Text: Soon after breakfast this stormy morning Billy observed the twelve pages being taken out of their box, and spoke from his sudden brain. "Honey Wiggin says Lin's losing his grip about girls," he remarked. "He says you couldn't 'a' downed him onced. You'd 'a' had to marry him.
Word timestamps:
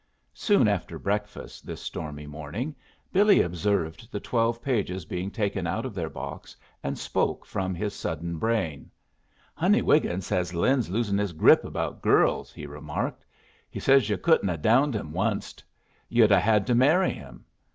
Soon 0.33 0.67
after 0.67 0.97
breakfast 0.97 1.63
this 1.67 1.79
stormy 1.79 2.25
morning 2.25 2.75
Billy 3.13 3.39
observed 3.43 4.11
the 4.11 4.19
twelve 4.19 4.59
pages 4.59 5.05
being 5.05 5.29
taken 5.29 5.67
out 5.67 5.85
of 5.85 5.93
their 5.93 6.09
box, 6.09 6.55
and 6.81 6.97
spoke 6.97 7.45
from 7.45 7.75
his 7.75 7.93
sudden 7.93 8.39
brain. 8.39 8.89
"Honey 9.53 9.83
Wiggin 9.83 10.21
says 10.21 10.55
Lin's 10.55 10.89
losing 10.89 11.19
his 11.19 11.33
grip 11.33 11.63
about 11.63 12.01
girls," 12.01 12.51
he 12.51 12.65
remarked. 12.65 13.27
"He 13.69 13.79
says 13.79 14.09
you 14.09 14.17
couldn't 14.17 14.49
'a' 14.49 14.57
downed 14.57 14.95
him 14.95 15.13
onced. 15.13 15.61
You'd 16.09 16.31
'a' 16.31 16.39
had 16.39 16.65
to 16.65 16.73
marry 16.73 17.13
him. 17.13 17.45